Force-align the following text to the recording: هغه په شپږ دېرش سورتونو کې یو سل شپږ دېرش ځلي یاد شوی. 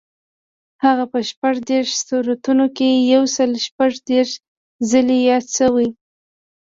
هغه 0.83 1.03
په 1.13 1.19
شپږ 1.29 1.55
دېرش 1.69 1.91
سورتونو 2.07 2.65
کې 2.77 2.89
یو 3.13 3.23
سل 3.35 3.51
شپږ 3.67 3.91
دېرش 4.09 4.31
ځلي 4.89 5.19
یاد 5.29 5.45
شوی. 5.57 5.87